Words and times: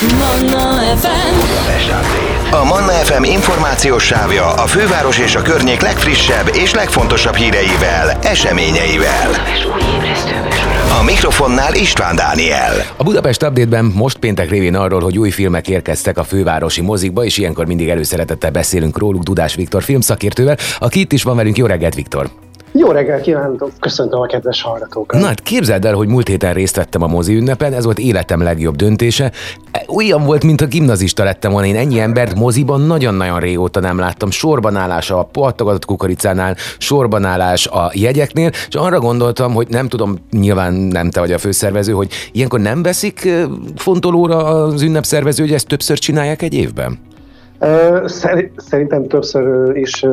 Manna 0.00 0.96
FM 0.96 1.34
A 2.50 2.64
Manna 2.64 2.92
FM 2.92 3.22
információs 3.22 4.04
sávja 4.04 4.52
a 4.52 4.66
főváros 4.66 5.18
és 5.18 5.34
a 5.34 5.42
környék 5.42 5.80
legfrissebb 5.80 6.50
és 6.54 6.74
legfontosabb 6.74 7.34
híreivel, 7.34 8.18
eseményeivel. 8.22 9.30
A 11.00 11.02
mikrofonnál 11.02 11.74
István 11.74 12.16
Dániel. 12.16 12.72
A 12.96 13.02
Budapest 13.02 13.42
Update-ben 13.42 13.84
most 13.84 14.18
péntek 14.18 14.50
révén 14.50 14.74
arról, 14.74 15.00
hogy 15.00 15.18
új 15.18 15.30
filmek 15.30 15.68
érkeztek 15.68 16.18
a 16.18 16.24
fővárosi 16.24 16.80
mozikba, 16.80 17.24
és 17.24 17.38
ilyenkor 17.38 17.66
mindig 17.66 17.88
előszeretettel 17.88 18.50
beszélünk 18.50 18.98
róluk 18.98 19.22
Dudás 19.22 19.54
Viktor 19.54 19.82
filmszakértővel, 19.82 20.56
aki 20.78 21.00
itt 21.00 21.12
is 21.12 21.22
van 21.22 21.36
velünk. 21.36 21.56
Jó 21.56 21.66
reggelt, 21.66 21.94
Viktor! 21.94 22.30
Jó 22.72 22.90
reggelt 22.90 23.22
kívánok, 23.22 23.70
köszöntöm 23.80 24.20
a 24.20 24.26
kedves 24.26 24.62
hallgatókat. 24.62 25.20
Na 25.20 25.26
hát 25.26 25.40
képzeld 25.40 25.84
el, 25.84 25.94
hogy 25.94 26.08
múlt 26.08 26.28
héten 26.28 26.54
részt 26.54 26.76
vettem 26.76 27.02
a 27.02 27.06
mozi 27.06 27.34
ünnepen, 27.34 27.72
ez 27.72 27.84
volt 27.84 27.98
életem 27.98 28.42
legjobb 28.42 28.76
döntése. 28.76 29.32
Olyan 29.86 30.24
volt, 30.24 30.44
mint 30.44 30.60
a 30.60 30.66
gimnazista 30.66 31.24
lettem 31.24 31.52
volna, 31.52 31.66
én 31.66 31.76
ennyi 31.76 32.00
embert 32.00 32.34
moziban 32.34 32.80
nagyon-nagyon 32.80 33.40
régóta 33.40 33.80
nem 33.80 33.98
láttam. 33.98 34.30
Sorbanállás 34.30 35.10
a 35.10 35.28
pattogatott 35.32 35.84
kukoricánál, 35.84 36.56
sorbanállás 36.78 37.66
a 37.66 37.90
jegyeknél, 37.94 38.50
és 38.68 38.74
arra 38.74 39.00
gondoltam, 39.00 39.54
hogy 39.54 39.68
nem 39.68 39.88
tudom, 39.88 40.16
nyilván 40.30 40.72
nem 40.72 41.10
te 41.10 41.20
vagy 41.20 41.32
a 41.32 41.38
főszervező, 41.38 41.92
hogy 41.92 42.12
ilyenkor 42.32 42.60
nem 42.60 42.82
veszik 42.82 43.28
fontolóra 43.76 44.36
az 44.36 44.82
ünnepszervező, 44.82 45.42
hogy 45.42 45.52
ezt 45.54 45.66
többször 45.66 45.98
csinálják 45.98 46.42
egy 46.42 46.54
évben? 46.54 46.98
Szerintem 48.56 49.06
többször 49.08 49.76
is 49.76 50.04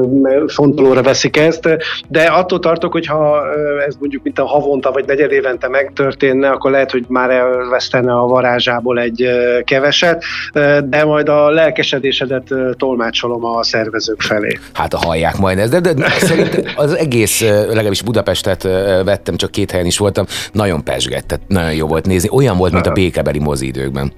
fontolóra 0.48 1.02
veszik 1.02 1.38
ezt, 1.38 1.70
de 2.08 2.24
attól 2.24 2.60
tartok, 2.60 2.92
hogy 2.92 3.06
ha 3.06 3.42
ez 3.88 3.96
mondjuk 4.00 4.24
mint 4.24 4.40
a 4.40 4.46
havonta 4.46 4.92
vagy 4.92 5.06
negyed 5.06 5.32
évente 5.32 5.68
megtörténne, 5.68 6.50
akkor 6.50 6.72
lehet, 6.72 6.92
hogy 6.92 7.06
már 7.08 7.30
elvesztene 7.30 8.14
a 8.14 8.26
varázsából 8.26 9.00
egy 9.00 9.30
keveset, 9.64 10.24
de 10.84 11.06
majd 11.06 11.30
a 11.30 11.50
lelkesedésedet 11.50 12.54
tolmácsolom 12.78 13.46
a 13.46 13.64
szervezők 13.64 14.22
felé. 14.22 14.58
Hát 14.74 14.94
hallják 14.94 15.38
majd 15.38 15.58
ezt, 15.58 15.82
de, 15.82 15.94
de 15.94 16.10
szerintem 16.10 16.64
az 16.76 16.94
egész, 16.94 17.42
legalábbis 17.68 18.02
Budapestet 18.02 18.64
vettem, 19.06 19.36
csak 19.36 19.52
két 19.52 19.72
helyen 19.72 19.86
is 19.86 19.98
voltam, 19.98 20.26
nagyon 20.52 20.84
pesgett, 20.84 21.28
tehát 21.28 21.44
nagyon 21.48 21.74
jó 21.74 21.88
volt 21.88 22.06
nézni. 22.06 22.30
Olyan 22.32 22.58
volt, 22.58 22.74
mint 22.74 22.88
a 22.88 22.92
békebeli 22.92 23.40
mozi 23.40 23.68
időkben. 23.68 24.12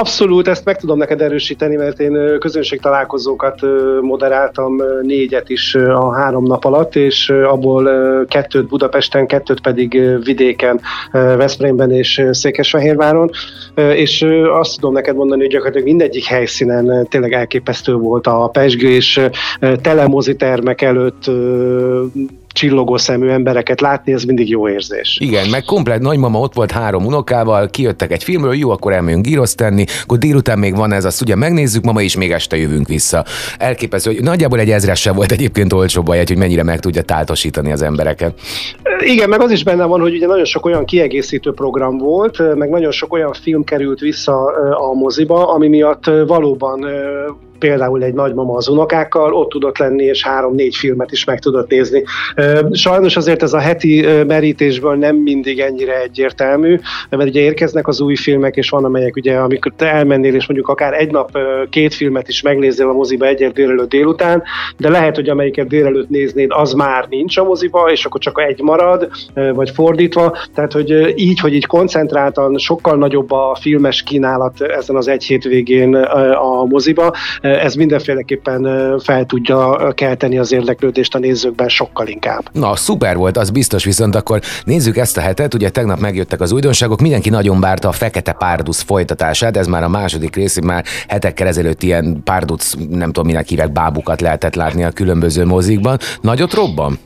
Abszolút, 0.00 0.48
ezt 0.48 0.64
meg 0.64 0.76
tudom 0.76 0.98
neked 0.98 1.20
erősíteni, 1.20 1.76
mert 1.76 2.00
én 2.00 2.38
közön 2.38 2.61
közönség 2.62 2.80
találkozókat 2.80 3.60
moderáltam 4.00 4.76
négyet 5.02 5.48
is 5.48 5.74
a 5.74 6.12
három 6.12 6.44
nap 6.44 6.64
alatt, 6.64 6.96
és 6.96 7.30
abból 7.30 7.90
kettőt 8.26 8.68
Budapesten, 8.68 9.26
kettőt 9.26 9.60
pedig 9.60 10.00
vidéken, 10.24 10.80
Veszprémben 11.12 11.90
és 11.90 12.22
Székesfehérváron, 12.30 13.30
és 13.74 14.26
azt 14.60 14.76
tudom 14.76 14.92
neked 14.92 15.16
mondani, 15.16 15.40
hogy 15.40 15.50
gyakorlatilag 15.50 15.86
mindegyik 15.86 16.24
helyszínen 16.24 17.06
tényleg 17.10 17.32
elképesztő 17.32 17.94
volt 17.94 18.26
a 18.26 18.48
pesgés, 18.52 19.20
telemozitermek 19.82 20.82
előtt 20.82 21.30
csillogó 22.52 22.96
szemű 22.96 23.28
embereket 23.28 23.80
látni, 23.80 24.12
ez 24.12 24.24
mindig 24.24 24.48
jó 24.48 24.68
érzés. 24.68 25.18
Igen, 25.20 25.48
meg 25.48 25.62
komplet 25.64 26.00
nagymama 26.00 26.38
ott 26.38 26.54
volt 26.54 26.70
három 26.70 27.06
unokával, 27.06 27.68
kijöttek 27.68 28.12
egy 28.12 28.24
filmről, 28.24 28.54
jó, 28.54 28.70
akkor 28.70 28.92
elmegyünk 28.92 29.24
gírozt 29.24 29.56
tenni, 29.56 29.84
akkor 30.02 30.18
délután 30.18 30.58
még 30.58 30.76
van 30.76 30.92
ez, 30.92 31.04
azt 31.04 31.20
ugye 31.20 31.36
megnézzük, 31.36 31.84
mama 31.84 32.02
is 32.02 32.16
még 32.16 32.30
este 32.32 32.56
jövünk 32.56 32.88
vissza. 32.88 33.24
Elképesztő, 33.58 34.12
hogy 34.12 34.22
nagyjából 34.22 34.58
egy 34.58 34.70
ezressel 34.70 35.12
volt 35.12 35.32
egyébként 35.32 35.72
olcsóbb 35.72 36.10
egy, 36.10 36.28
hogy 36.28 36.38
mennyire 36.38 36.62
meg 36.62 36.80
tudja 36.80 37.02
táltosítani 37.02 37.72
az 37.72 37.82
embereket. 37.82 38.40
Igen, 39.00 39.28
meg 39.28 39.40
az 39.40 39.50
is 39.50 39.64
benne 39.64 39.84
van, 39.84 40.00
hogy 40.00 40.14
ugye 40.14 40.26
nagyon 40.26 40.44
sok 40.44 40.66
olyan 40.66 40.84
kiegészítő 40.84 41.52
program 41.52 41.98
volt, 41.98 42.54
meg 42.56 42.70
nagyon 42.70 42.90
sok 42.90 43.12
olyan 43.12 43.32
film 43.42 43.64
került 43.64 44.00
vissza 44.00 44.44
a 44.90 44.92
moziba, 44.92 45.52
ami 45.52 45.68
miatt 45.68 46.04
valóban 46.26 46.86
például 47.62 48.02
egy 48.02 48.14
nagymama 48.14 48.56
az 48.56 48.68
unokákkal, 48.68 49.34
ott 49.34 49.50
tudott 49.50 49.78
lenni, 49.78 50.04
és 50.04 50.24
három-négy 50.24 50.76
filmet 50.76 51.12
is 51.12 51.24
meg 51.24 51.38
tudott 51.38 51.70
nézni. 51.70 52.02
Sajnos 52.70 53.16
azért 53.16 53.42
ez 53.42 53.52
a 53.52 53.58
heti 53.58 54.06
merítésből 54.26 54.94
nem 54.94 55.16
mindig 55.16 55.60
ennyire 55.60 56.00
egyértelmű, 56.00 56.78
mert 57.10 57.28
ugye 57.28 57.40
érkeznek 57.40 57.88
az 57.88 58.00
új 58.00 58.16
filmek, 58.16 58.56
és 58.56 58.68
van 58.68 58.84
amelyek 58.84 59.16
ugye, 59.16 59.36
amikor 59.36 59.72
te 59.76 59.92
elmennél, 59.92 60.34
és 60.34 60.46
mondjuk 60.46 60.68
akár 60.68 60.92
egy 60.92 61.10
nap 61.10 61.38
két 61.70 61.94
filmet 61.94 62.28
is 62.28 62.42
megnéznél 62.42 62.88
a 62.88 62.92
moziba 62.92 63.26
egyet 63.26 63.52
délelőtt 63.52 63.88
délután, 63.88 64.42
de 64.76 64.88
lehet, 64.88 65.14
hogy 65.14 65.28
amelyiket 65.28 65.66
délelőtt 65.66 66.08
néznéd, 66.08 66.50
az 66.52 66.72
már 66.72 67.06
nincs 67.08 67.36
a 67.36 67.44
moziba, 67.44 67.90
és 67.90 68.04
akkor 68.04 68.20
csak 68.20 68.40
egy 68.40 68.60
marad, 68.60 69.08
vagy 69.54 69.70
fordítva. 69.70 70.36
Tehát, 70.54 70.72
hogy 70.72 71.12
így, 71.16 71.40
hogy 71.40 71.54
így 71.54 71.66
koncentráltan 71.66 72.58
sokkal 72.58 72.96
nagyobb 72.96 73.30
a 73.30 73.56
filmes 73.60 74.02
kínálat 74.02 74.60
ezen 74.60 74.96
az 74.96 75.08
egy 75.08 75.24
hétvégén 75.24 75.94
a 75.94 76.64
moziba, 76.64 77.12
ez 77.60 77.74
mindenféleképpen 77.74 78.62
fel 78.98 79.24
tudja 79.24 79.92
kelteni 79.94 80.38
az 80.38 80.52
érdeklődést 80.52 81.14
a 81.14 81.18
nézőkben 81.18 81.68
sokkal 81.68 82.06
inkább. 82.06 82.48
Na, 82.52 82.76
szuper 82.76 83.16
volt, 83.16 83.36
az 83.36 83.50
biztos, 83.50 83.84
viszont 83.84 84.14
akkor 84.14 84.40
nézzük 84.64 84.96
ezt 84.96 85.16
a 85.16 85.20
hetet, 85.20 85.54
ugye 85.54 85.70
tegnap 85.70 86.00
megjöttek 86.00 86.40
az 86.40 86.52
újdonságok, 86.52 87.00
mindenki 87.00 87.30
nagyon 87.30 87.60
várta 87.60 87.88
a 87.88 87.92
Fekete 87.92 88.32
Párduc 88.32 88.80
folytatását, 88.80 89.56
ez 89.56 89.66
már 89.66 89.82
a 89.82 89.88
második 89.88 90.36
rész, 90.36 90.60
már 90.60 90.84
hetekkel 91.08 91.46
ezelőtt 91.46 91.82
ilyen 91.82 92.20
párduc, 92.24 92.72
nem 92.90 93.06
tudom 93.06 93.26
minek 93.26 93.48
hívek, 93.48 93.72
bábukat 93.72 94.20
lehetett 94.20 94.54
látni 94.54 94.84
a 94.84 94.90
különböző 94.90 95.44
mozikban. 95.44 95.98
Nagyot 96.20 96.52
robban? 96.52 96.98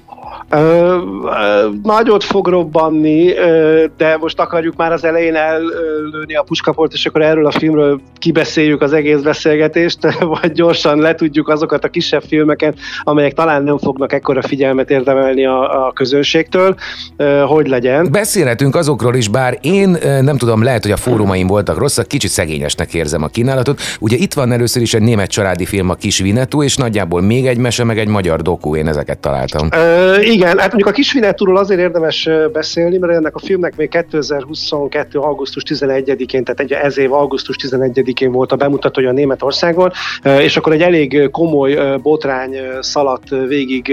Ö, 0.50 0.56
ö, 0.58 1.68
nagyot 1.82 2.24
fog 2.24 2.46
robbanni, 2.46 3.36
ö, 3.36 3.84
de 3.96 4.16
most 4.20 4.40
akarjuk 4.40 4.76
már 4.76 4.92
az 4.92 5.04
elején 5.04 5.34
ellőni 5.34 6.34
a 6.36 6.42
puskaport, 6.42 6.92
és 6.92 7.06
akkor 7.06 7.22
erről 7.22 7.46
a 7.46 7.50
filmről 7.50 8.00
kibeszéljük 8.18 8.82
az 8.82 8.92
egész 8.92 9.20
beszélgetést, 9.20 9.98
vagy 10.40 10.52
gyorsan 10.52 10.98
letudjuk 10.98 11.48
azokat 11.48 11.84
a 11.84 11.88
kisebb 11.88 12.22
filmeket, 12.22 12.78
amelyek 13.02 13.32
talán 13.32 13.62
nem 13.62 13.78
fognak 13.78 14.12
ekkora 14.12 14.42
figyelmet 14.42 14.90
érdemelni 14.90 15.46
a, 15.46 15.86
a 15.86 15.92
közönségtől, 15.92 16.74
ö, 17.16 17.44
hogy 17.46 17.68
legyen. 17.68 18.08
Beszélhetünk 18.10 18.74
azokról 18.74 19.14
is, 19.14 19.28
bár 19.28 19.58
én 19.60 19.98
nem 20.20 20.36
tudom, 20.36 20.62
lehet, 20.62 20.82
hogy 20.82 20.92
a 20.92 20.96
fórumaim 20.96 21.46
voltak 21.46 21.78
rosszak, 21.78 22.06
kicsit 22.06 22.30
szegényesnek 22.30 22.94
érzem 22.94 23.22
a 23.22 23.26
kínálatot. 23.26 23.80
Ugye 24.00 24.16
itt 24.16 24.34
van 24.34 24.52
először 24.52 24.82
is 24.82 24.94
egy 24.94 25.02
német 25.02 25.30
családi 25.30 25.64
film, 25.64 25.90
a 25.90 25.94
Kis 25.94 26.18
Vinetú, 26.18 26.62
és 26.62 26.76
nagyjából 26.76 27.20
még 27.20 27.46
egy 27.46 27.58
mese, 27.58 27.84
meg 27.84 27.98
egy 27.98 28.08
magyar 28.08 28.42
doku, 28.42 28.76
én 28.76 28.88
ezeket 28.88 29.18
találtam. 29.18 29.68
Ö, 29.72 30.20
igen, 30.26 30.58
hát 30.58 30.68
mondjuk 30.68 30.88
a 30.88 30.90
Kisvinetúról 30.92 31.56
azért 31.56 31.80
érdemes 31.80 32.28
beszélni, 32.52 32.98
mert 32.98 33.12
ennek 33.12 33.34
a 33.34 33.38
filmnek 33.38 33.76
még 33.76 33.88
2022. 33.88 35.18
augusztus 35.18 35.62
11-én, 35.68 36.44
tehát 36.44 36.60
egy, 36.60 36.72
ez 36.72 36.98
év 36.98 37.12
augusztus 37.12 37.56
11-én 37.62 38.32
volt 38.32 38.52
a 38.52 38.56
bemutatója 38.56 39.12
Németországon, 39.12 39.90
és 40.22 40.56
akkor 40.56 40.72
egy 40.72 40.82
elég 40.82 41.30
komoly 41.30 41.98
botrány 42.02 42.56
szaladt 42.80 43.28
végig 43.48 43.92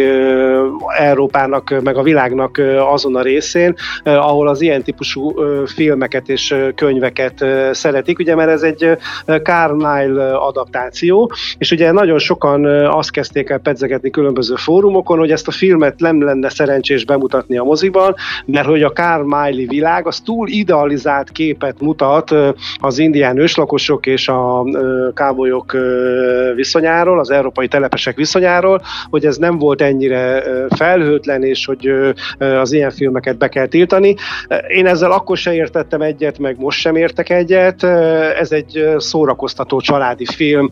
Európának, 0.98 1.82
meg 1.84 1.98
a 1.98 2.04
világnak 2.04 2.62
azon 2.92 3.16
a 3.16 3.22
részén, 3.22 3.76
ahol 4.04 4.48
az 4.48 4.62
ilyen 4.62 4.84
típusú 4.84 5.34
filmeket 5.66 6.30
és 6.30 6.56
könyveket 6.76 7.46
szeretik, 7.72 8.20
ugye 8.20 8.36
mert 8.36 8.50
ez 8.50 8.62
egy 8.62 8.98
Carlyle 9.44 10.36
adaptáció, 10.36 11.32
és 11.58 11.72
ugye 11.72 11.92
nagyon 11.92 12.20
sokan 12.20 12.66
azt 12.86 13.12
kezdték 13.12 13.50
el 13.50 13.60
pedzegetni 13.60 14.10
különböző 14.10 14.56
fórumokon, 14.56 15.18
hogy 15.18 15.32
ezt 15.32 15.48
a 15.48 15.52
filmet 15.52 16.00
nem 16.00 16.23
lenne 16.24 16.50
szerencsés 16.50 17.06
bemutatni 17.06 17.58
a 17.58 17.64
moziban, 17.64 18.16
mert 18.46 18.68
hogy 18.68 18.84
a 18.84 18.92
Carl 18.92 19.52
világ 19.68 20.08
az 20.08 20.20
túl 20.20 20.48
idealizált 20.48 21.32
képet 21.32 21.82
mutat 21.82 22.36
az 22.80 22.98
indián 22.98 23.38
őslakosok 23.38 24.06
és 24.06 24.28
a 24.28 24.66
kábolyok 25.14 25.78
viszonyáról, 26.56 27.20
az 27.20 27.30
európai 27.30 27.68
telepesek 27.68 28.16
viszonyáról, 28.16 28.82
hogy 29.10 29.26
ez 29.26 29.38
nem 29.38 29.58
volt 29.58 29.82
ennyire 29.82 30.44
felhőtlen, 30.76 31.44
és 31.44 31.66
hogy 31.66 31.92
az 32.38 32.72
ilyen 32.72 32.92
filmeket 32.92 33.38
be 33.38 33.50
kell 33.50 33.66
tiltani. 33.66 34.16
Én 34.68 34.86
ezzel 34.86 35.12
akkor 35.12 35.38
se 35.38 35.54
értettem 35.54 36.02
egyet, 36.02 36.40
meg 36.40 36.56
most 36.60 36.80
sem 36.80 36.96
értek 36.96 37.30
egyet. 37.30 37.84
Ez 38.40 38.52
egy 38.52 38.86
szórakoztató 38.98 39.80
családi 39.82 40.26
film. 40.26 40.72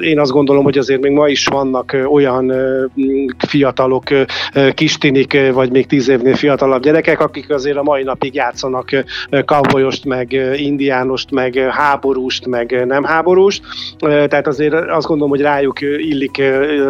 Én 0.00 0.20
azt 0.20 0.30
gondolom, 0.30 0.64
hogy 0.64 0.78
azért 0.78 1.00
még 1.00 1.12
ma 1.12 1.28
is 1.28 1.46
vannak 1.46 1.96
olyan 2.12 2.52
fiatalok, 3.48 4.04
kistinik, 4.86 5.52
vagy 5.52 5.70
még 5.70 5.86
tíz 5.86 6.08
évnél 6.08 6.34
fiatalabb 6.34 6.82
gyerekek, 6.82 7.20
akik 7.20 7.50
azért 7.50 7.76
a 7.76 7.82
mai 7.82 8.02
napig 8.02 8.34
játszanak 8.34 8.90
cowboyost, 9.44 10.04
meg 10.04 10.32
indiánost, 10.56 11.30
meg 11.30 11.54
háborúst, 11.70 12.46
meg 12.46 12.86
nem 12.86 13.04
háborúst. 13.04 13.62
Tehát 13.98 14.46
azért 14.46 14.74
azt 14.74 15.06
gondolom, 15.06 15.30
hogy 15.30 15.40
rájuk 15.40 15.80
illik 15.80 16.42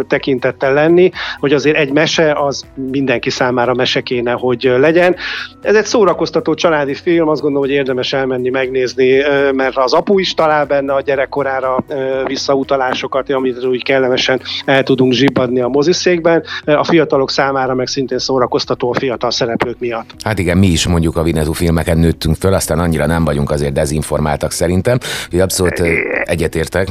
tekintettel 0.09 0.73
lenni, 0.73 1.11
hogy 1.39 1.53
azért 1.53 1.77
egy 1.77 1.93
mese 1.93 2.33
az 2.33 2.65
mindenki 2.91 3.31
számára 3.31 3.75
mese 3.75 4.01
kéne, 4.01 4.33
hogy 4.33 4.75
legyen. 4.79 5.17
Ez 5.63 5.75
egy 5.75 5.85
szórakoztató 5.85 6.55
családi 6.55 6.95
film, 6.95 7.29
azt 7.29 7.41
gondolom, 7.41 7.67
hogy 7.69 7.77
érdemes 7.77 8.13
elmenni 8.13 8.49
megnézni, 8.49 9.23
mert 9.53 9.77
az 9.77 9.93
apu 9.93 10.19
is 10.19 10.35
talál 10.35 10.67
benne 10.67 10.93
a 10.93 11.01
gyerekkorára 11.01 11.85
visszautalásokat, 12.27 13.31
amit 13.31 13.65
úgy 13.65 13.83
kellemesen 13.83 14.41
el 14.65 14.83
tudunk 14.83 15.13
zsibbadni 15.13 15.61
a 15.61 15.69
moziszékben. 15.69 16.45
A 16.65 16.85
fiatalok 16.85 17.31
számára 17.31 17.75
meg 17.77 17.87
szintén 17.87 18.19
szórakoztató 18.19 18.91
a 18.91 18.95
fiatal 18.95 19.31
szereplők 19.31 19.79
miatt. 19.79 20.15
Hát 20.25 20.39
igen, 20.39 20.59
mi 20.59 20.67
is 20.67 20.87
mondjuk 20.87 21.17
a 21.17 21.23
Vinetú 21.23 21.53
filmeken 21.53 21.99
nőttünk 21.99 22.37
föl, 22.37 22.55
aztán 22.55 22.79
annyira 22.79 23.07
nem 23.07 23.25
vagyunk 23.25 23.51
azért 23.51 23.73
dezinformáltak 23.73 24.51
szerintem, 24.51 24.99
hogy 25.31 25.41
abszolút 25.41 25.83
egyetértek. 26.25 26.89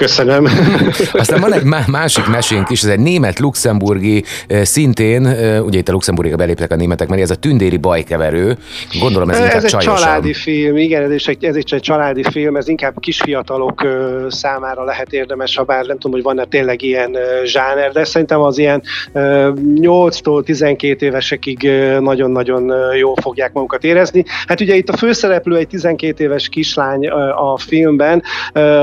Köszönöm. 0.00 0.44
Aztán 1.12 1.40
van 1.40 1.52
egy 1.52 1.64
másik 1.86 2.26
mesénk 2.26 2.70
is, 2.70 2.82
ez 2.82 2.88
egy 2.88 2.98
német-luxemburgi, 2.98 4.24
szintén, 4.62 5.26
ugye 5.64 5.78
itt 5.78 5.88
a 5.88 5.92
Luxemburgiga 5.92 6.36
beléptek 6.36 6.72
a 6.72 6.76
németek, 6.76 7.08
mert 7.08 7.22
ez 7.22 7.30
a 7.30 7.34
tündéri 7.34 7.76
bajkeverő, 7.76 8.56
gondolom 9.00 9.30
ez, 9.30 9.38
ez 9.38 9.44
inkább 9.44 9.62
egy 9.62 9.70
csajosabb. 9.70 9.96
családi 9.96 10.32
film, 10.32 10.76
igen, 10.76 11.12
ez, 11.12 11.22
egy, 11.26 11.44
ez 11.44 11.54
egy 11.54 11.80
családi 11.80 12.22
film, 12.30 12.56
ez 12.56 12.68
inkább 12.68 12.94
kisfiatalok 13.00 13.86
számára 14.28 14.84
lehet 14.84 15.12
érdemes, 15.12 15.56
ha 15.56 15.62
bár 15.62 15.84
nem 15.86 15.98
tudom, 15.98 16.12
hogy 16.12 16.22
van-e 16.22 16.44
tényleg 16.44 16.82
ilyen 16.82 17.16
zsáner, 17.44 17.92
de 17.92 18.04
szerintem 18.04 18.40
az 18.40 18.58
ilyen 18.58 18.82
8-tól 19.14 20.44
12 20.44 21.06
évesekig 21.06 21.70
nagyon-nagyon 22.00 22.72
jól 22.96 23.16
fogják 23.22 23.52
magukat 23.52 23.84
érezni. 23.84 24.24
Hát 24.46 24.60
ugye 24.60 24.74
itt 24.74 24.88
a 24.88 24.96
főszereplő 24.96 25.56
egy 25.56 25.68
12 25.68 26.24
éves 26.24 26.48
kislány 26.48 27.08
a 27.36 27.58
filmben, 27.58 28.22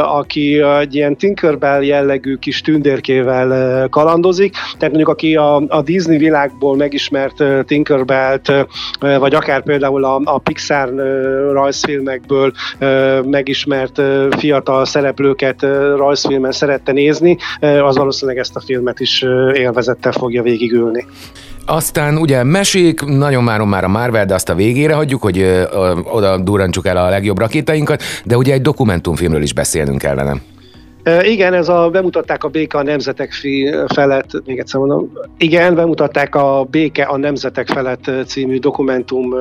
aki 0.02 0.62
egy 0.80 0.96
ilyen 0.96 1.07
ilyen 1.08 1.20
Tinkerbell 1.20 1.84
jellegű 1.84 2.36
kis 2.36 2.62
tündérkével 2.62 3.88
kalandozik, 3.90 4.52
tehát 4.52 4.88
mondjuk 4.88 5.08
aki 5.08 5.36
a, 5.36 5.56
a 5.68 5.82
Disney 5.82 6.18
világból 6.18 6.76
megismert 6.76 7.44
Tinkerbellt, 7.66 8.52
vagy 9.00 9.36
akár 9.36 9.64
például 9.64 10.04
a, 10.04 10.22
a 10.24 10.38
Pixar 10.38 10.94
rajzfilmekből 11.52 12.52
megismert 13.26 14.02
fiatal 14.38 14.86
szereplőket 14.86 15.62
rajzfilmen 15.96 16.52
szerette 16.52 16.92
nézni, 16.92 17.38
az 17.60 17.98
valószínűleg 17.98 18.40
ezt 18.40 18.56
a 18.56 18.60
filmet 18.60 19.00
is 19.00 19.22
élvezettel 19.54 20.12
fogja 20.12 20.42
végigülni. 20.42 21.06
Aztán 21.70 22.18
ugye 22.18 22.44
mesék, 22.44 23.02
nagyon 23.02 23.44
márom 23.44 23.70
már 23.70 23.84
a 23.84 23.88
Marvel, 23.88 24.26
de 24.26 24.34
azt 24.34 24.50
a 24.50 24.56
végére 24.56 24.94
hagyjuk, 24.94 25.22
hogy 25.22 25.40
ö, 25.40 25.62
ö, 25.72 26.00
oda 26.04 26.38
durrantsuk 26.38 26.88
el 26.88 26.98
a 26.98 27.10
legjobb 27.10 27.40
rakétainkat, 27.40 28.04
de 28.24 28.38
ugye 28.38 28.54
egy 28.54 28.62
dokumentumfilmről 28.62 29.42
is 29.42 29.54
beszélnünk 29.54 29.98
kellene. 29.98 30.36
Igen, 31.22 31.54
ez 31.54 31.70
a, 31.70 31.90
bemutatták 31.90 32.44
a 32.44 32.48
Béke 32.48 32.78
a 32.78 32.84
Nemzetek 32.84 33.34
felett, 33.88 34.30
még 34.46 34.60
egyszer 34.60 34.80
mondom, 34.80 35.12
igen, 35.38 35.76
bemutatták 35.76 36.36
a 36.36 36.68
Béke 36.72 37.04
a 37.04 37.18
Nemzetek 37.18 37.68
felett 37.68 38.12
című 38.26 38.60
dokumentum 38.60 39.36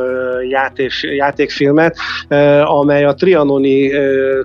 játék, 0.49 0.93
játékfilmet, 1.17 1.97
amely 2.65 3.05
a 3.05 3.15
trianoni 3.15 3.91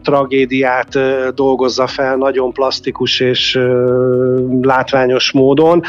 tragédiát 0.04 1.00
dolgozza 1.36 1.88
fel 1.88 2.16
nagyon 2.16 2.52
plastikus 2.52 3.20
és 3.20 3.60
látványos 4.62 5.32
módon. 5.32 5.82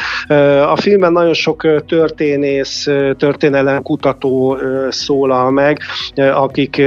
A 0.67 0.75
filmben 0.75 1.11
nagyon 1.11 1.33
sok 1.33 1.85
történész, 1.85 2.83
történelem 3.17 3.81
kutató 3.81 4.57
szólal 4.89 5.51
meg, 5.51 5.79
akik 6.15 6.81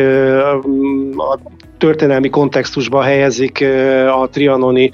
történelmi 1.78 2.28
kontextusba 2.28 3.02
helyezik 3.02 3.64
a 4.20 4.28
trianoni 4.28 4.90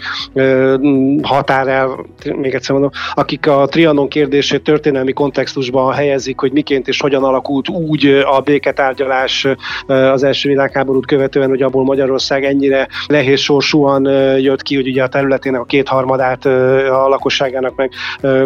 határel, 1.22 2.06
még 2.36 2.54
egyszer 2.54 2.72
mondom, 2.72 2.90
akik 3.14 3.46
a 3.46 3.66
trianon 3.66 4.08
kérdését 4.08 4.62
történelmi 4.62 5.12
kontextusba 5.12 5.92
helyezik, 5.92 6.40
hogy 6.40 6.52
miként 6.52 6.88
és 6.88 7.00
hogyan 7.00 7.24
alakult 7.24 7.68
úgy 7.68 8.06
a 8.06 8.40
béketárgyalás 8.40 9.46
az 9.86 10.22
első 10.22 10.48
világháborút 10.48 11.06
követően, 11.06 11.48
hogy 11.48 11.62
abból 11.62 11.84
Magyarország 11.84 12.44
ennyire 12.44 12.88
nehéz 13.06 13.40
sorsúan 13.40 14.04
jött 14.38 14.62
ki, 14.62 14.74
hogy 14.74 14.88
ugye 14.88 15.02
a 15.02 15.08
területének 15.08 15.60
a 15.60 15.64
kétharmadát 15.64 16.44
a 16.44 17.08
lakosságának 17.08 17.74
meg 17.76 17.90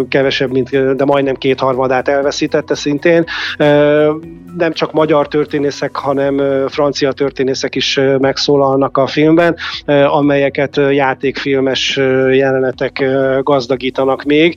kevesebb, 0.09 0.51
mint, 0.51 0.95
de 0.97 1.05
majdnem 1.05 1.35
kétharmadát 1.35 2.09
elveszítette 2.09 2.75
szintén. 2.75 3.25
Nem 4.57 4.73
csak 4.73 4.93
magyar 4.93 5.29
történészek, 5.29 5.97
hanem 5.97 6.41
francia 6.69 7.13
történészek 7.13 7.75
is 7.75 8.01
megszólalnak 8.27 8.97
a 8.97 9.07
filmben, 9.07 9.57
amelyeket 10.07 10.77
játékfilmes 10.91 11.97
jelenetek 12.31 13.05
gazdagítanak 13.43 14.23
még, 14.23 14.55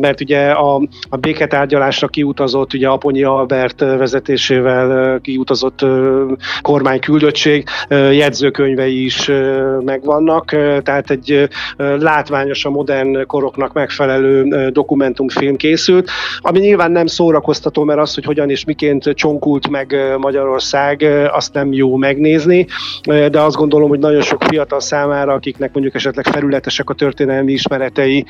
mert 0.00 0.20
ugye 0.20 0.50
a, 0.50 0.82
a 1.08 1.16
béketárgyalásra 1.16 2.08
kiutazott, 2.08 2.74
ugye 2.74 2.88
Aponyi 2.88 3.22
Albert 3.22 3.80
vezetésével 3.80 5.18
kiutazott 5.20 5.86
kormányküldöttség 6.60 7.64
jegyzőkönyvei 7.90 9.04
is 9.04 9.30
megvannak, 9.80 10.44
tehát 10.82 11.10
egy 11.10 11.48
látványos 11.98 12.64
a 12.64 12.70
modern 12.70 13.26
koroknak 13.26 13.72
megfelelő 13.72 14.68
dokumentumfilm 14.70 15.56
készült, 15.56 16.10
ami 16.38 16.58
nyilván 16.58 16.90
nem 16.90 17.06
szórakoztató, 17.06 17.84
mert 17.84 18.00
az, 18.00 18.14
hogy 18.14 18.24
hogyan 18.24 18.50
és 18.50 18.64
miként 18.64 19.14
csonkult 19.14 19.68
meg 19.68 19.96
Magyarország, 20.18 21.02
azt 21.32 21.52
nem 21.52 21.72
jó 21.72 21.96
megnézni, 21.96 22.66
de 23.02 23.40
azt 23.40 23.56
gondolom, 23.56 23.88
hogy 23.88 23.98
nagyon 23.98 24.22
sok 24.22 24.42
fiatal 24.42 24.80
számára, 24.80 25.32
akiknek 25.32 25.72
mondjuk 25.72 25.94
esetleg 25.94 26.26
felületesek 26.26 26.90
a 26.90 26.94
történelmi 26.94 27.52
ismeretei, 27.52 28.24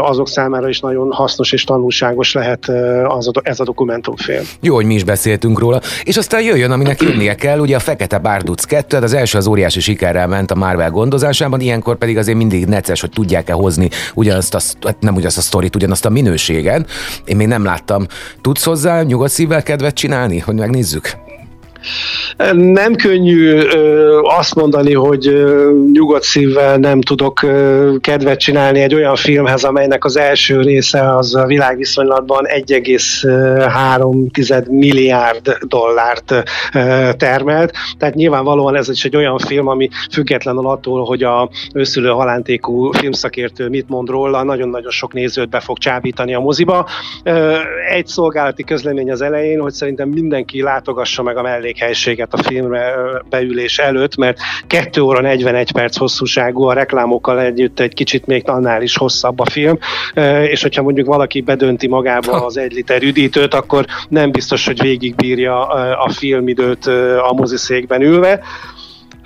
azok 0.00 0.28
számára 0.28 0.68
is 0.68 0.80
nagyon 0.80 1.12
hasznos 1.12 1.52
és 1.52 1.64
tanulságos 1.64 2.32
lehet 2.32 2.68
az 3.04 3.28
a, 3.28 3.30
ez 3.42 3.60
a 3.60 3.64
dokumentumfilm. 3.64 4.44
Jó, 4.60 4.74
hogy 4.74 4.86
mi 4.86 4.94
is 4.94 5.04
beszéltünk 5.04 5.58
róla, 5.58 5.80
és 6.04 6.16
aztán 6.16 6.42
jöjjön, 6.42 6.70
aminek 6.70 7.02
jönnie 7.02 7.34
kell, 7.34 7.58
ugye 7.58 7.76
a 7.76 7.80
Fekete 7.80 8.18
Bárduc 8.18 8.64
2, 8.64 8.96
hát 8.96 9.04
az 9.04 9.12
első 9.12 9.38
az 9.38 9.46
óriási 9.46 9.80
sikerrel 9.80 10.26
ment 10.26 10.50
a 10.50 10.54
Marvel 10.54 10.90
gondozásában, 10.90 11.60
ilyenkor 11.60 11.96
pedig 11.96 12.18
azért 12.18 12.36
mindig 12.36 12.66
necces, 12.66 13.00
hogy 13.00 13.10
tudják-e 13.10 13.52
hozni 13.52 13.88
ugyanazt 14.14 14.54
a, 14.54 14.58
hát 14.86 15.00
nem 15.00 15.14
ugyanazt 15.14 15.38
a 15.38 15.40
sztorit, 15.40 15.76
ugyanazt 15.76 16.04
a 16.04 16.10
minőségen. 16.10 16.86
Én 17.24 17.36
még 17.36 17.46
nem 17.46 17.64
láttam. 17.64 18.06
Tudsz 18.40 18.64
hozzá 18.64 19.02
nyugodt 19.02 19.32
szívvel 19.32 19.62
kedvet 19.62 19.94
csinálni, 19.94 20.38
hogy 20.38 20.54
megnézzük? 20.54 21.25
Nem 22.52 22.94
könnyű 22.94 23.60
azt 24.22 24.54
mondani, 24.54 24.94
hogy 24.94 25.44
nyugodt 25.92 26.22
szívvel 26.22 26.76
nem 26.76 27.00
tudok 27.00 27.40
kedvet 28.00 28.38
csinálni 28.38 28.80
egy 28.80 28.94
olyan 28.94 29.16
filmhez, 29.16 29.64
amelynek 29.64 30.04
az 30.04 30.16
első 30.16 30.60
része 30.60 31.16
az 31.16 31.34
a 31.34 31.46
világviszonylatban 31.46 32.44
1,3 32.66 34.68
milliárd 34.68 35.58
dollárt 35.60 36.34
termelt. 37.16 37.72
Tehát 37.98 38.14
nyilvánvalóan 38.14 38.76
ez 38.76 38.88
is 38.88 39.04
egy 39.04 39.16
olyan 39.16 39.38
film, 39.38 39.68
ami 39.68 39.88
függetlenül 40.12 40.66
attól, 40.66 41.04
hogy 41.04 41.22
a 41.22 41.48
őszülő 41.74 42.08
halántékú 42.08 42.92
filmszakértő 42.92 43.68
mit 43.68 43.88
mond 43.88 44.08
róla, 44.08 44.42
nagyon-nagyon 44.42 44.90
sok 44.90 45.12
nézőt 45.12 45.48
be 45.48 45.60
fog 45.60 45.78
csábítani 45.78 46.34
a 46.34 46.40
moziba. 46.40 46.88
Egy 47.90 48.06
szolgálati 48.06 48.64
közlemény 48.64 49.10
az 49.10 49.20
elején, 49.20 49.60
hogy 49.60 49.72
szerintem 49.72 50.08
mindenki 50.08 50.62
látogassa 50.62 51.22
meg 51.22 51.36
a 51.36 51.42
mellék 51.42 51.75
helységet 51.78 52.32
a 52.32 52.42
filmre 52.42 52.94
beülés 53.30 53.78
előtt, 53.78 54.16
mert 54.16 54.38
2 54.66 55.00
óra 55.00 55.20
41 55.20 55.72
perc 55.72 55.96
hosszúságú, 55.96 56.62
a 56.62 56.72
reklámokkal 56.72 57.40
együtt 57.40 57.80
egy 57.80 57.94
kicsit 57.94 58.26
még 58.26 58.48
annál 58.48 58.82
is 58.82 58.96
hosszabb 58.96 59.38
a 59.38 59.44
film, 59.50 59.78
és 60.50 60.62
hogyha 60.62 60.82
mondjuk 60.82 61.06
valaki 61.06 61.40
bedönti 61.40 61.88
magába 61.88 62.44
az 62.44 62.56
egy 62.56 62.72
liter 62.72 63.02
üdítőt, 63.02 63.54
akkor 63.54 63.84
nem 64.08 64.30
biztos, 64.30 64.66
hogy 64.66 64.80
végigbírja 64.80 65.66
a 65.96 66.08
filmidőt 66.08 66.86
a 67.30 67.32
moziszékben 67.36 68.02
ülve. 68.02 68.40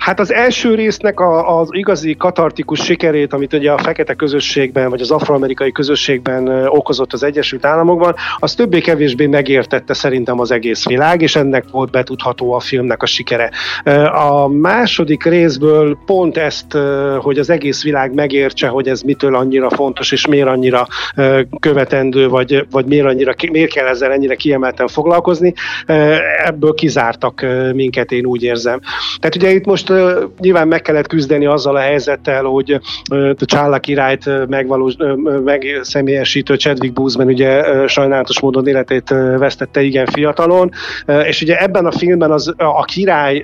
Hát 0.01 0.19
az 0.19 0.33
első 0.33 0.75
résznek 0.75 1.19
a, 1.19 1.59
az 1.59 1.67
igazi 1.71 2.15
katartikus 2.15 2.83
sikerét, 2.83 3.33
amit 3.33 3.53
ugye 3.53 3.71
a 3.71 3.77
fekete 3.77 4.13
közösségben, 4.13 4.89
vagy 4.89 5.01
az 5.01 5.11
afroamerikai 5.11 5.71
közösségben 5.71 6.67
okozott 6.67 7.13
az 7.13 7.23
Egyesült 7.23 7.65
Államokban, 7.65 8.15
az 8.37 8.55
többé-kevésbé 8.55 9.25
megértette 9.25 9.93
szerintem 9.93 10.39
az 10.39 10.51
egész 10.51 10.85
világ, 10.85 11.21
és 11.21 11.35
ennek 11.35 11.63
volt 11.71 11.91
betudható 11.91 12.53
a 12.53 12.59
filmnek 12.59 13.01
a 13.01 13.05
sikere. 13.05 13.51
A 14.13 14.47
második 14.47 15.23
részből 15.23 15.97
pont 16.05 16.37
ezt, 16.37 16.77
hogy 17.19 17.37
az 17.37 17.49
egész 17.49 17.83
világ 17.83 18.13
megértse, 18.13 18.67
hogy 18.67 18.87
ez 18.87 19.01
mitől 19.01 19.35
annyira 19.35 19.69
fontos, 19.69 20.11
és 20.11 20.27
miért 20.27 20.47
annyira 20.47 20.87
követendő, 21.59 22.27
vagy, 22.27 22.65
vagy 22.71 22.85
miért, 22.85 23.05
annyira, 23.05 23.33
miért 23.51 23.71
kell 23.71 23.87
ezzel 23.87 24.11
ennyire 24.11 24.35
kiemelten 24.35 24.87
foglalkozni, 24.87 25.53
ebből 26.45 26.73
kizártak 26.73 27.45
minket, 27.73 28.11
én 28.11 28.25
úgy 28.25 28.43
érzem. 28.43 28.79
Tehát 29.19 29.35
ugye 29.35 29.51
itt 29.51 29.65
most 29.65 29.89
nyilván 30.39 30.67
meg 30.67 30.81
kellett 30.81 31.07
küzdeni 31.07 31.45
azzal 31.45 31.75
a 31.75 31.79
helyzettel, 31.79 32.43
hogy 32.43 32.79
a 33.09 33.45
Csálla 33.45 33.79
királyt 33.79 34.47
megvalós, 34.47 34.95
megszemélyesítő 35.43 36.55
Chadwick 36.55 36.93
Boseman 36.93 37.27
ugye 37.27 37.63
sajnálatos 37.87 38.39
módon 38.39 38.67
életét 38.67 39.09
vesztette 39.37 39.81
igen 39.81 40.05
fiatalon, 40.05 40.71
és 41.23 41.41
ugye 41.41 41.57
ebben 41.57 41.85
a 41.85 41.91
filmben 41.91 42.31
az, 42.31 42.53
a 42.57 42.83
király 42.83 43.43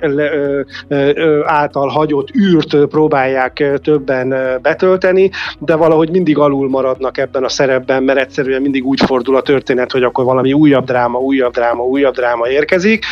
által 1.44 1.88
hagyott 1.88 2.28
űrt 2.36 2.86
próbálják 2.86 3.64
többen 3.82 4.34
betölteni, 4.62 5.30
de 5.58 5.74
valahogy 5.74 6.10
mindig 6.10 6.38
alul 6.38 6.68
maradnak 6.68 7.18
ebben 7.18 7.44
a 7.44 7.48
szerepben, 7.48 8.02
mert 8.02 8.18
egyszerűen 8.18 8.62
mindig 8.62 8.86
úgy 8.86 9.00
fordul 9.00 9.36
a 9.36 9.42
történet, 9.42 9.92
hogy 9.92 10.02
akkor 10.02 10.24
valami 10.24 10.52
újabb 10.52 10.84
dráma, 10.84 11.18
újabb 11.18 11.52
dráma, 11.52 11.82
újabb 11.82 12.14
dráma 12.14 12.48
érkezik. 12.48 13.04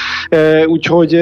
Úgyhogy 0.67 1.13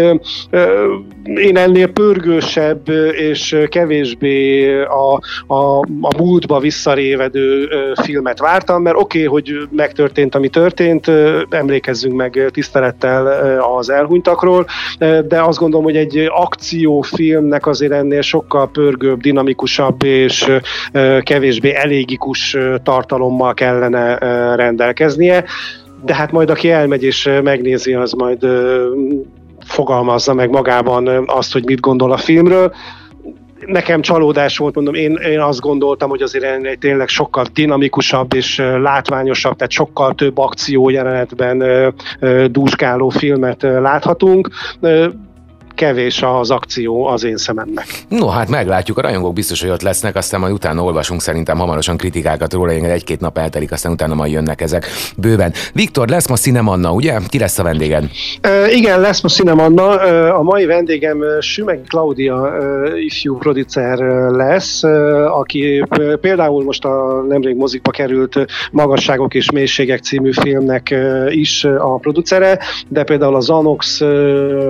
én 1.34 1.56
ennél 1.56 1.88
pörgősebb 2.04 2.88
és 3.12 3.56
kevésbé 3.68 4.68
a, 4.82 5.20
a, 5.54 5.78
a 6.00 6.16
múltba 6.16 6.58
visszarévedő 6.58 7.68
filmet 8.02 8.38
vártam, 8.38 8.82
mert 8.82 8.96
oké, 8.96 9.26
okay, 9.26 9.42
hogy 9.42 9.68
megtörtént, 9.70 10.34
ami 10.34 10.48
történt, 10.48 11.10
emlékezzünk 11.50 12.14
meg 12.14 12.50
tisztelettel 12.52 13.26
az 13.76 13.90
elhunytakról, 13.90 14.66
de 14.98 15.42
azt 15.42 15.58
gondolom, 15.58 15.84
hogy 15.84 15.96
egy 15.96 16.26
akciófilmnek 16.28 17.66
azért 17.66 17.92
ennél 17.92 18.22
sokkal 18.22 18.70
pörgőbb, 18.70 19.20
dinamikusabb 19.20 20.02
és 20.02 20.50
kevésbé 21.20 21.74
elégikus 21.74 22.56
tartalommal 22.82 23.54
kellene 23.54 24.18
rendelkeznie. 24.56 25.44
De 26.04 26.14
hát 26.14 26.32
majd 26.32 26.50
aki 26.50 26.70
elmegy 26.70 27.02
és 27.02 27.30
megnézi, 27.42 27.94
az 27.94 28.12
majd 28.12 28.46
fogalmazza 29.64 30.34
meg 30.34 30.50
magában 30.50 31.24
azt, 31.26 31.52
hogy 31.52 31.64
mit 31.64 31.80
gondol 31.80 32.12
a 32.12 32.16
filmről. 32.16 32.74
Nekem 33.66 34.00
csalódás 34.00 34.58
volt, 34.58 34.74
mondom, 34.74 34.94
én, 34.94 35.14
én 35.14 35.40
azt 35.40 35.60
gondoltam, 35.60 36.08
hogy 36.08 36.22
azért 36.22 36.64
egy 36.64 36.78
tényleg 36.78 37.08
sokkal 37.08 37.46
dinamikusabb 37.54 38.34
és 38.34 38.58
látványosabb, 38.82 39.56
tehát 39.56 39.72
sokkal 39.72 40.14
több 40.14 40.38
akció 40.38 40.88
jelenetben 40.88 41.64
dúskáló 42.50 43.08
filmet 43.08 43.62
láthatunk 43.62 44.48
kevés 45.74 46.22
az 46.22 46.50
akció 46.50 47.06
az 47.06 47.24
én 47.24 47.36
szememnek. 47.36 47.86
No, 48.08 48.28
hát 48.28 48.48
meglátjuk, 48.48 48.98
a 48.98 49.00
rajongók 49.00 49.32
biztos, 49.32 49.60
hogy 49.60 49.70
ott 49.70 49.82
lesznek, 49.82 50.16
aztán 50.16 50.40
majd 50.40 50.52
utána 50.52 50.82
olvasunk 50.82 51.20
szerintem 51.20 51.58
hamarosan 51.58 51.96
kritikákat 51.96 52.52
róla, 52.52 52.72
én 52.72 52.84
egy-két 52.84 53.20
nap 53.20 53.38
eltelik, 53.38 53.72
aztán 53.72 53.92
utána 53.92 54.14
majd 54.14 54.32
jönnek 54.32 54.60
ezek 54.60 54.86
bőven. 55.16 55.52
Viktor, 55.72 56.08
lesz 56.08 56.28
ma 56.28 56.72
Anna, 56.72 56.92
ugye? 56.92 57.18
Ki 57.28 57.38
lesz 57.38 57.58
a 57.58 57.62
vendéged? 57.62 58.04
E, 58.40 58.70
igen, 58.70 59.00
lesz 59.00 59.42
ma 59.42 59.62
Anna. 59.62 59.88
A 60.38 60.42
mai 60.42 60.64
vendégem 60.64 61.18
Sümeg 61.40 61.80
Claudia 61.88 62.52
ifjú 62.96 63.36
producer 63.36 63.98
lesz, 64.30 64.82
aki 65.28 65.84
például 66.20 66.64
most 66.64 66.84
a 66.84 67.24
nemrég 67.28 67.56
mozikba 67.56 67.90
került 67.90 68.46
Magasságok 68.70 69.34
és 69.34 69.50
Mélységek 69.50 70.00
című 70.00 70.32
filmnek 70.32 70.94
is 71.28 71.64
a 71.64 71.96
producere, 71.96 72.58
de 72.88 73.04
például 73.04 73.34
az 73.34 73.50
Anox 73.50 74.00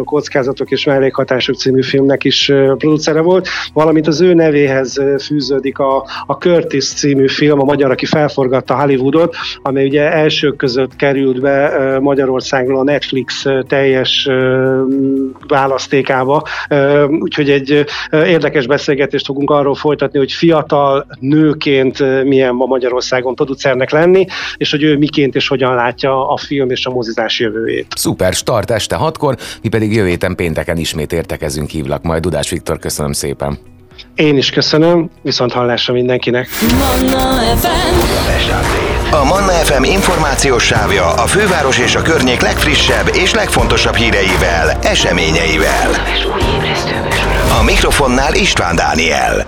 kockázatok 0.05 0.71
és 0.71 0.85
mellékhatások 0.95 1.57
című 1.57 1.83
filmnek 1.83 2.25
is 2.25 2.53
producere 2.79 3.21
volt, 3.21 3.49
valamint 3.73 4.07
az 4.07 4.21
ő 4.21 4.35
nevéhez 4.35 5.01
fűződik 5.21 5.79
a, 5.79 6.05
a 6.27 6.33
Curtis 6.33 6.93
című 6.93 7.29
film, 7.29 7.61
a 7.61 7.65
magyar, 7.65 7.91
aki 7.91 8.07
felforgatta 8.07 8.81
Hollywoodot, 8.81 9.37
amely 9.63 9.87
ugye 9.87 10.13
elsők 10.13 10.57
között 10.57 10.97
került 10.97 11.41
be 11.41 11.99
Magyarországról 12.01 12.79
a 12.79 12.83
Netflix 12.83 13.45
teljes 13.69 14.29
választékába, 15.49 16.43
úgyhogy 17.21 17.51
egy 17.51 17.85
érdekes 18.11 18.67
beszélgetést 18.67 19.27
fogunk 19.27 19.51
arról 19.51 19.75
folytatni, 19.75 20.19
hogy 20.19 20.33
fiatal 20.33 21.07
nőként 21.21 22.25
milyen 22.25 22.55
ma 22.55 22.67
Magyarországon 22.67 23.35
producernek 23.35 23.91
lenni, 23.91 24.27
és 24.57 24.71
hogy 24.71 24.83
ő 24.83 24.97
miként 24.97 25.35
és 25.35 25.49
hogyan 25.49 25.75
látja 25.75 26.29
a 26.29 26.37
film 26.37 26.71
és 26.71 26.87
a 26.87 26.91
mozizás 26.91 27.41
jövőjét. 27.41 27.87
Szuper, 27.97 28.33
start 28.33 28.71
este 28.71 28.97
hatkor, 28.97 29.37
mi 29.63 29.69
pedig 29.69 29.95
jövő 29.95 30.09
héten 30.09 30.35
pénteken 30.35 30.77
ismét 30.85 31.13
értekezünk, 31.13 31.71
hívlak 31.71 32.03
majd. 32.03 32.23
Dudás 32.23 32.51
Viktor, 32.51 32.79
köszönöm 32.79 33.13
szépen. 33.13 33.59
Én 34.15 34.37
is 34.37 34.51
köszönöm, 34.51 35.11
viszont 35.23 35.53
hallásra 35.53 35.93
mindenkinek. 35.93 36.49
Manna 36.79 37.41
FM. 37.57 39.15
A 39.15 39.25
Manna 39.25 39.53
FM 39.53 39.83
információs 39.83 40.65
sávja 40.65 41.07
a 41.13 41.27
főváros 41.27 41.79
és 41.79 41.95
a 41.95 42.03
környék 42.03 42.41
legfrissebb 42.41 43.11
és 43.13 43.35
legfontosabb 43.35 43.95
híreivel, 43.95 44.79
eseményeivel. 44.83 45.91
A 47.61 47.63
mikrofonnál 47.63 48.35
István 48.35 48.77
Dániel. 48.77 49.47